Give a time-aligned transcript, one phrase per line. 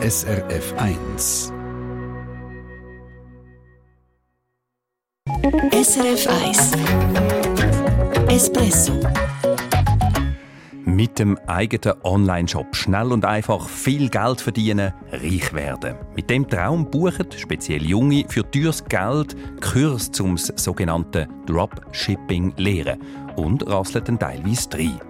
[0.00, 1.52] SRF 1.
[5.72, 6.72] SRF 1
[8.28, 8.92] Espresso
[10.84, 15.96] Mit dem eigenen Online-Shop schnell und einfach viel Geld verdienen, reich werden.
[16.14, 23.00] Mit dem Traum buchen speziell Junge für teures Geld Kurs zum sogenannten Dropshipping lehren
[23.34, 25.07] und rasseln dann teilweise rein.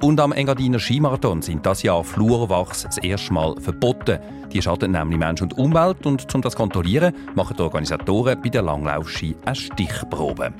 [0.00, 4.18] Und am Engadiner Skimarathon sind das Jahr Flurwachs das erste Mal verboten.
[4.52, 8.50] Die schaden nämlich Mensch und Umwelt und um das zu kontrollieren, machen die Organisatoren bei
[8.50, 10.52] der Langlaufski eine Stichprobe.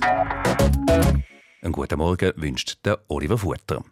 [1.63, 3.83] Einen guten Morgen wünscht der Oliver Futter.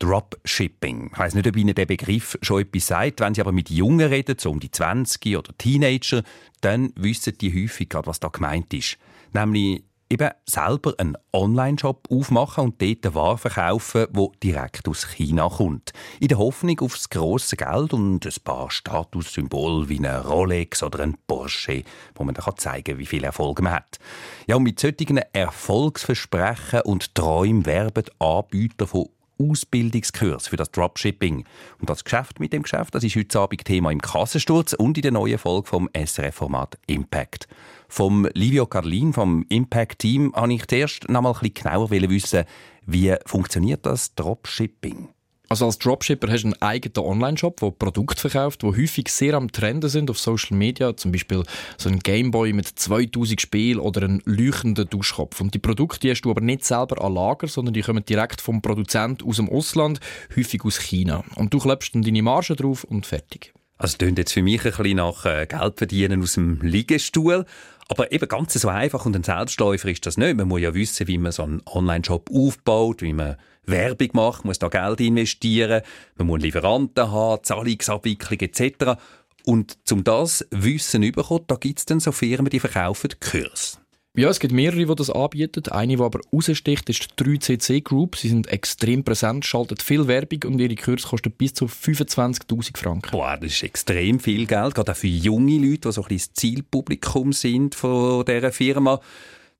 [0.00, 1.10] Dropshipping.
[1.12, 3.20] Ich weiss nicht, ob Ihnen der Begriff schon etwas sagt.
[3.20, 6.22] Wenn Sie aber mit Jungen reden, so um die 20 oder Teenager,
[6.60, 8.98] dann wissen die häufig gerade, was da gemeint ist.
[9.32, 15.48] Nämlich eben selber einen Online-Shop aufmachen und dort eine Ware verkaufen, die direkt aus China
[15.48, 15.92] kommt.
[16.20, 21.00] In der Hoffnung auf das grosse Geld und ein paar Statussymbole wie eine Rolex oder
[21.00, 21.84] ein Porsche,
[22.14, 23.98] wo man dann zeigen kann, wie viel Erfolg man hat.
[24.46, 29.08] Ja, und mit solchen Erfolgsversprechen und Träumen werben Anbieter von
[29.40, 31.44] Ausbildungskurs für das Dropshipping.
[31.78, 35.02] Und das Geschäft mit dem Geschäft, das ist heute Abend Thema im Kassensturz und in
[35.02, 37.46] der neuen Folge vom SRF-Format Impact.
[37.88, 42.44] Vom Livio Carlin vom Impact Team habe ich zuerst noch mal ein bisschen genauer wissen,
[42.86, 45.08] wie funktioniert das Dropshipping?
[45.50, 49.50] Also als Dropshipper hast du einen eigenen Online-Shop, der Produkte verkauft, die häufig sehr am
[49.50, 51.42] Trenden sind auf Social Media, zum Beispiel
[51.78, 55.40] so ein Gameboy mit 2000 Spielen oder einen leuchtenden Duschkopf.
[55.40, 58.42] Und die Produkte die hast du aber nicht selber an Lager, sondern die kommen direkt
[58.42, 60.00] vom Produzent aus dem Ausland,
[60.36, 61.24] häufig aus China.
[61.34, 63.54] Und du klebst dann deine Marge drauf und fertig.
[63.78, 67.46] Also es klingt jetzt für mich ein bisschen nach äh, Geld verdienen aus dem Liegestuhl.
[67.88, 70.36] Aber eben ganz so einfach und ein Selbstläufer ist das nicht.
[70.36, 74.58] Man muss ja wissen, wie man so einen Online-Shop aufbaut, wie man Werbung macht, muss
[74.58, 75.82] da Geld investieren,
[76.16, 79.00] man muss Lieferanten haben, Zahlungsabwicklung etc.
[79.44, 83.78] Und zum das Wissen zu bekommen, da gibt es dann so Firmen, die verkaufen Kurs.
[84.18, 85.68] Ja, es gibt mehrere, die das anbieten.
[85.68, 88.16] Eine, die aber raussticht, ist die 3CC Group.
[88.16, 93.12] Sie sind extrem präsent, schalten viel Werbung und ihre Kurse kosten bis zu 25'000 Franken.
[93.12, 96.32] Boah, das ist extrem viel Geld, gerade auch für junge Leute, die so ein bisschen
[96.34, 99.00] das Zielpublikum sind von dieser Firma.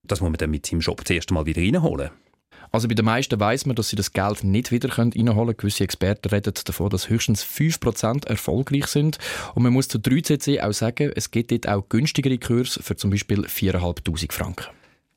[0.03, 2.10] Das muss man dann mit seinem Shop zuerst mal wieder reinholen.
[2.71, 5.56] Also bei den meisten weiß man, dass sie das Geld nicht wieder reinholen können.
[5.56, 9.19] Gewisse Experten reden davon, dass höchstens 5% erfolgreich sind.
[9.55, 13.11] Und man muss zu 3CC auch sagen, es gibt dort auch günstigere Kurse für zum
[13.11, 14.67] Beispiel 4'500 Franken.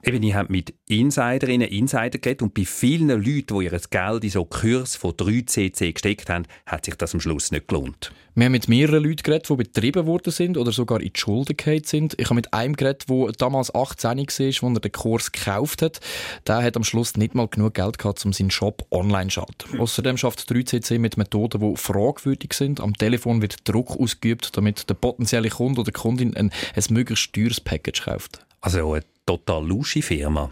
[0.03, 4.23] Eben, ich habe mit Insiderinnen und Insider geredet und bei vielen Leuten, die ihr Geld
[4.23, 8.11] in so Kurs von 3CC gesteckt haben, hat sich das am Schluss nicht gelohnt.
[8.33, 11.55] Wir haben mit mehreren Leuten geredet, die betrieben worden sind oder sogar in die Schulden
[11.55, 12.15] gefallen sind.
[12.17, 15.99] Ich habe mit einem geredet, der damals 18 war, als er den Kurs gekauft hat.
[16.47, 19.79] Der hat am Schluss nicht mal genug Geld gehabt, um seinen Shop online zu schalten.
[19.79, 22.79] Außerdem schafft 3CC mit Methoden, die fragwürdig sind.
[22.79, 27.59] Am Telefon wird Druck ausgeübt, damit der potenzielle Kunde oder Kundin ein, ein möglichst teures
[27.59, 28.45] Package kauft.
[28.61, 28.97] Also
[29.37, 30.51] total lusche Firma.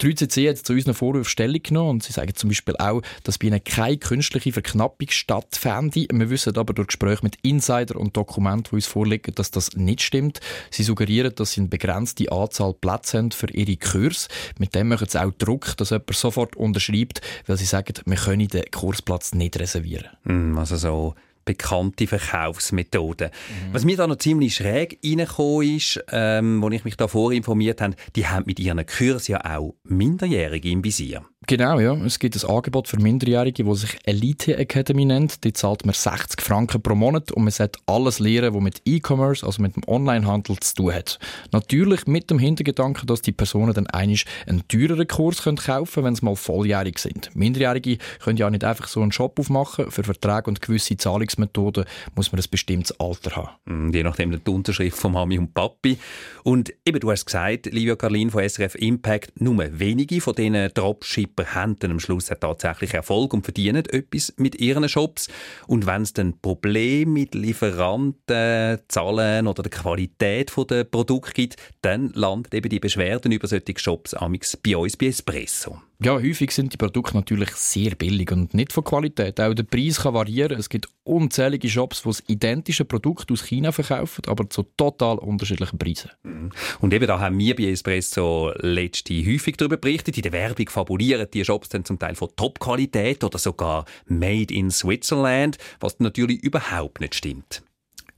[0.00, 3.46] 3CC hat zu unseren Vorwürfen Stellung genommen und sie sagen zum Beispiel auch, dass bei
[3.46, 6.06] ihnen keine künstliche Verknappung stattfände.
[6.10, 10.02] Wir wissen aber durch Gespräche mit Insider und Dokumenten, die uns vorliegen, dass das nicht
[10.02, 10.40] stimmt.
[10.70, 14.26] Sie suggerieren, dass sie eine begrenzte Anzahl Plätze haben für ihre Kurs.
[14.58, 18.48] Mit dem machen sie auch Druck, dass jemand sofort unterschreibt, weil sie sagen, wir können
[18.48, 20.08] den Kursplatz nicht reservieren.
[20.24, 21.14] Mm, also so
[21.44, 23.28] bekannte Verkaufsmethoden.
[23.28, 23.74] Mhm.
[23.74, 27.96] Was mir da noch ziemlich schräg reingekommen ist, ähm, wo ich mich da vorinformiert habe,
[28.16, 31.24] die haben mit ihren Kursen ja auch Minderjährige im Visier.
[31.46, 31.94] Genau, ja.
[32.06, 35.44] Es gibt ein Angebot für Minderjährige, das sich Elite Academy nennt.
[35.44, 39.44] Die zahlt man 60 Franken pro Monat und man sollte alles lernen, was mit E-Commerce,
[39.44, 41.18] also mit dem Onlinehandel zu tun hat.
[41.52, 46.14] Natürlich mit dem Hintergedanken, dass die Personen dann einig einen teureren Kurs kaufen können, wenn
[46.14, 47.34] sie mal volljährig sind.
[47.36, 49.90] Minderjährige können ja nicht einfach so einen Shop aufmachen.
[49.90, 51.84] Für Verträge und gewisse Zahlungsmethoden
[52.14, 53.88] muss man ein bestimmtes Alter haben.
[53.90, 55.98] Mm, je nachdem die Unterschrift von Mami und Papi.
[56.42, 61.33] Und eben, du hast gesagt, Livia Karlin von SRF Impact, nur wenige von diesen Dropships
[61.34, 65.28] Shopper haben dann am Schluss tatsächlich Erfolg und verdienen etwas mit ihren Shops.
[65.66, 72.10] Und wenn es dann Probleme mit Lieferanten, Zahlen oder der Qualität der Produkte gibt, dann
[72.14, 74.14] landet eben die Beschwerden über solche Shops
[74.62, 75.80] bei uns bei Espresso.
[76.02, 79.40] Ja, häufig sind die Produkte natürlich sehr billig und nicht von Qualität.
[79.40, 80.58] Auch der Preis kann variieren.
[80.58, 85.78] Es gibt unzählige Shops, die das identische Produkt aus China verkaufen, aber zu total unterschiedlichen
[85.78, 86.10] Preisen.
[86.24, 86.50] Mhm.
[86.80, 90.16] Und eben da haben wir bei Espresso letzte häufig darüber berichtet.
[90.16, 94.70] In der Werbung fabulieren die Shops dann zum Teil von Top-Qualität oder sogar Made in
[94.70, 97.62] Switzerland, was natürlich überhaupt nicht stimmt.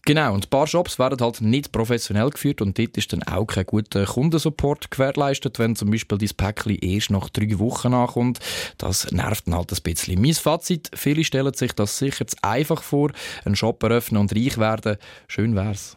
[0.07, 3.45] Genau, und ein paar Shops werden halt nicht professionell geführt und dort ist dann auch
[3.45, 8.39] kein guter Kundensupport gewährleistet, wenn zum Beispiel dein Päckchen erst nach drei Wochen ankommt.
[8.79, 10.23] Das nervt dann halt ein bisschen.
[10.23, 13.11] Mein Fazit, viele stellen sich das sicher zu einfach vor,
[13.45, 14.97] einen Shop eröffnen und reich werden.
[15.27, 15.97] Schön wär's.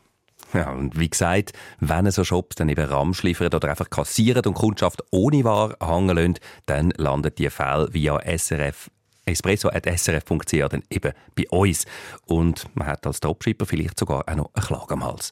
[0.56, 4.56] Ja, und wie gesagt, wenn so Shops dann eben Ramsch liefern oder einfach kassieren und
[4.56, 8.90] Kundschaft ohne Ware hängen lassen, dann landet die Fälle via SRF
[9.32, 11.86] espresso.srf.ch dann eben bei uns.
[12.26, 15.32] Und man hat als Dropshipper vielleicht sogar auch noch eine Klage am Hals.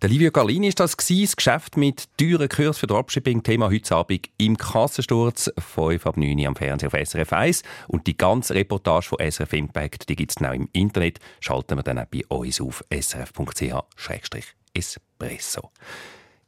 [0.00, 3.42] Der Livio Carlini ist das gewesen, das Geschäft mit teuren Kurs für Dropshipping.
[3.42, 7.64] Thema heute Abend im Kassensturz, 5 ab 9 Uhr am Fernsehen auf SRF 1.
[7.88, 11.18] Und die ganze Reportage von SRF Impact, die gibt es auch im Internet.
[11.40, 15.70] Schalten wir dann auch bei uns auf srf.ch-espresso.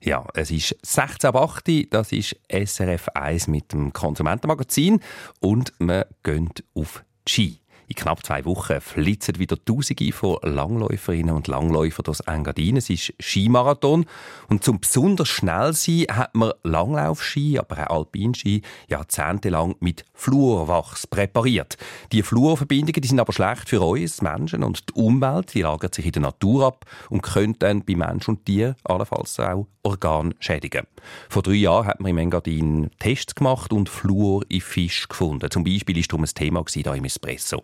[0.03, 5.01] Ja, es ist 16.08 das ist SRF 1 mit dem Konsumentenmagazin
[5.41, 7.61] und wir gehen auf Ski.
[7.91, 12.77] In knapp zwei Wochen flitzen wieder Tausende von Langläuferinnen und Langläufern durchs Engadin.
[12.77, 14.07] Es ist Skimarathon.
[14.49, 21.79] Und zum besonders schnell sein hat man Langlaufski, aber auch Alpinski jahrzehntelang mit Fluorwachs präpariert.
[22.13, 25.53] Die Fluorverbindungen die sind aber schlecht für uns Menschen und die Umwelt.
[25.55, 29.41] Die lagert sich in der Natur ab und können dann bei Mensch und Tier allenfalls
[29.41, 30.87] auch Organ schädigen.
[31.29, 35.51] Vor drei Jahren hat man im Engadin Tests gemacht und Fluor in Fisch gefunden.
[35.51, 37.63] Zum Beispiel war darum ein Thema hier im Espresso.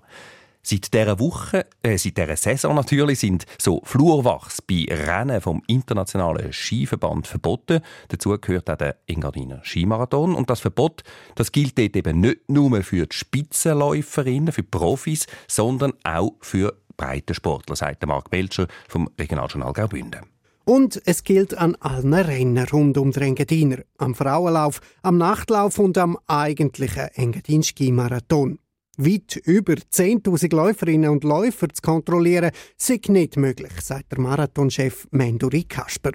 [0.69, 6.53] Seit dieser Woche, äh, seit dieser Saison natürlich, sind so Flurwachs bei Rennen vom Internationalen
[6.53, 7.83] Skiverband verboten.
[8.09, 10.35] Dazu gehört auch der Engadiner Skimarathon.
[10.35, 11.05] Und das Verbot,
[11.37, 16.77] das gilt dort eben nicht nur für die Spitzenläuferinnen, für die Profis, sondern auch für
[16.97, 20.23] Breitensportler, sagt Marc Belcher vom Regionaljournal Graubünden.
[20.65, 25.97] Und es gilt an allen Rennen rund um den Engadiner, am Frauenlauf, am Nachtlauf und
[25.97, 28.59] am eigentlichen Engadin-Ski-Marathon.
[28.97, 35.65] Weit über 10.000 Läuferinnen und Läufer zu kontrollieren, sei nicht möglich, sagt der Marathonchef Menduri
[35.65, 36.13] Kasper.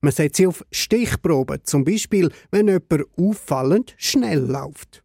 [0.00, 5.02] Man setzt sie auf Stichproben, zum Beispiel, wenn jemand auffallend schnell läuft.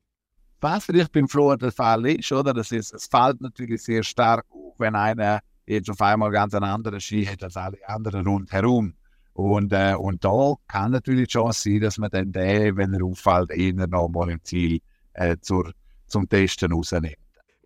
[0.62, 2.54] Was vielleicht beim Flor der Fall ist, oder?
[2.54, 6.66] Das ist, es fällt natürlich sehr stark auf, wenn einer jetzt auf einmal ganz einen
[6.66, 8.94] anderen Ski hat als alle anderen rundherum.
[9.34, 13.50] Und, äh, und da kann natürlich Chance sein, dass man dann den, wenn er auffällt,
[13.52, 14.81] eher noch mal im Ziel
[15.13, 15.72] äh, zur
[16.12, 17.16] zum Testen rausnimmt.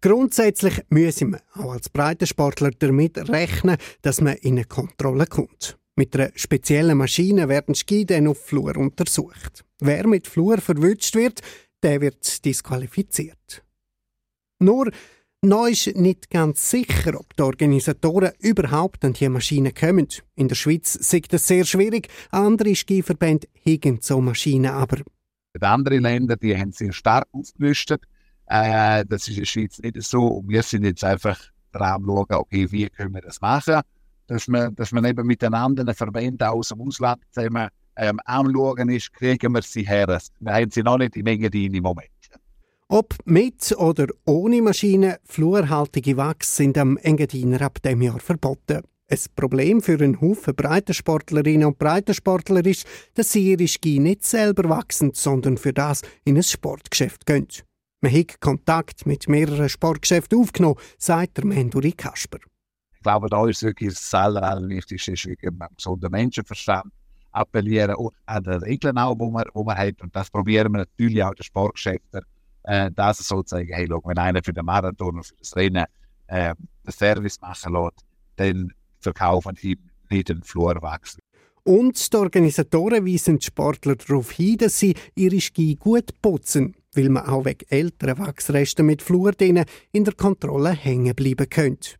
[0.01, 5.77] Grundsätzlich müssen wir auch als Breitensportler damit rechnen, dass man in eine Kontrolle kommt.
[5.95, 9.65] Mit einer speziellen Maschine werden Ski dann auf Flur untersucht.
[9.79, 11.41] Wer mit Flur verwünscht wird,
[11.81, 13.63] der wird disqualifiziert.
[14.59, 14.91] Nur
[15.41, 20.07] noch ist nicht ganz sicher, ob die Organisatoren überhaupt an diese Maschine kommen.
[20.35, 22.09] In der Schweiz ist das sehr schwierig.
[22.31, 24.97] Andere Skiverbände haben so Maschinen aber.
[25.55, 28.03] Die anderen Länder die haben sehr stark aufgerüstet.
[28.47, 30.25] Äh, das ist in der Schweiz nicht so.
[30.27, 31.39] Und wir sind jetzt einfach
[31.71, 33.81] dran schauen, okay, wie können wir das machen,
[34.27, 38.89] dass man, dass man eben mit den anderen Verbänden aus dem Ausland zusammen ähm, anschauen
[38.89, 40.19] ist, kriegen wir sie her.
[40.39, 42.09] Wir haben sie noch nicht in Engadin im Moment.
[42.87, 48.81] Ob mit oder ohne Maschine, flurhaltige Wachs sind am Engadiner ab dem Jahr verboten.
[49.07, 54.69] Ein Problem für einen Haufen Breitensportlerinnen und Breitensportler ist, dass sie ihre Ski nicht selber
[54.69, 57.47] wachsen, sondern für das in ein Sportgeschäft gehen.
[58.05, 62.37] Man hat Kontakt mit mehreren Sportgeschäften aufgenommen, sagt der Menduri Kasper.
[62.93, 66.93] Ich glaube, da ist wirklich das Allerwichtigste, ist wirklich beim gesunden Menschenverstand
[67.31, 67.95] appellieren
[68.27, 69.99] an die Regeln auch, die man, wo man hat.
[70.03, 72.21] Und das probieren wir natürlich auch den Sportgeschäften,
[72.65, 75.85] äh, dass es sozusagen, hey, schau, wenn einer für den Marathon oder für das Rennen
[76.27, 76.53] äh,
[76.85, 78.05] den Service machen lässt,
[78.35, 79.79] dann verkaufen sie
[80.11, 81.17] nicht den Flurwachs.
[81.63, 87.09] Und die Organisatoren weisen die Sportler darauf hin, dass sie ihre Ski gut putzen weil
[87.09, 91.91] man auch wegen älteren Wachsresten mit Flur in der Kontrolle hängen bleiben könnte.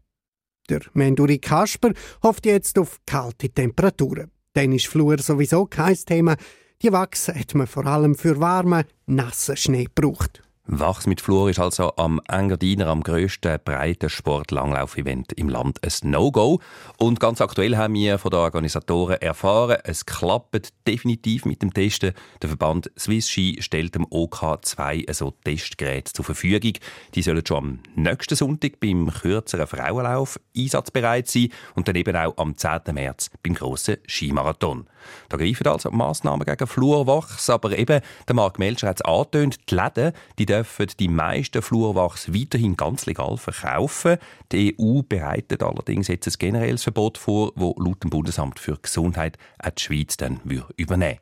[0.70, 1.92] Der Menduri Kasper
[2.24, 4.32] hofft jetzt auf kalte Temperaturen.
[4.54, 6.36] Dann ist Flur sowieso kein Thema.
[6.82, 10.45] Die Wachs hat man vor allem für warmen, nassen Schnee gebraucht.
[10.68, 16.60] Wachs mit Flur ist also am Engadiner am grössten breiten Sport-Langlauf-Event im Land ein No-Go.
[16.98, 22.14] Und ganz aktuell haben wir von den Organisatoren erfahren, es klappt definitiv mit dem Testen.
[22.42, 26.74] Der Verband Swiss Ski stellt dem OK2 so Testgeräte zur Verfügung.
[27.14, 32.38] Die sollen schon am nächsten Sonntag beim kürzeren Frauenlauf einsatzbereit sein und dann eben auch
[32.38, 32.82] am 10.
[32.92, 34.88] März beim grossen Skimarathon.
[35.30, 39.76] Da greifen also Massnahmen gegen Flurwachs, aber eben, der Marc Melcher hat es angetönt, die
[39.76, 44.18] Läden die dürfen die meisten Flurwachs weiterhin ganz legal verkaufen.
[44.52, 49.38] Die EU bereitet allerdings jetzt ein generelles Verbot vor, wo laut dem Bundesamt für Gesundheit
[49.60, 50.42] auch die Schweiz dann
[50.78, 51.20] übernehmen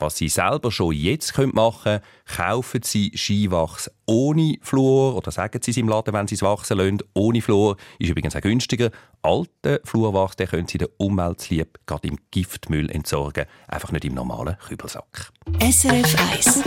[0.00, 5.72] Was Sie selber schon jetzt machen können, kaufen Sie Skiwachs ohne Fluor oder sagen Sie
[5.72, 7.76] es im Laden, wenn Sie es wachsen lassen, ohne Fluor.
[7.98, 8.90] Ist übrigens auch günstiger.
[9.20, 14.14] Alten Fluorwachs den können Sie der Umwelt zuliebe gerade im Giftmüll entsorgen, einfach nicht im
[14.14, 15.30] normalen Kübelsack.
[15.60, 16.62] SRF 1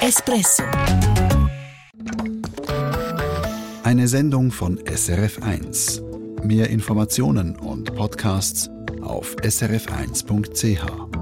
[0.00, 0.62] Espresso
[3.82, 6.02] Eine Sendung von SRF 1.
[6.44, 8.70] Mehr Informationen und Podcasts
[9.02, 11.13] auf srf1.ch.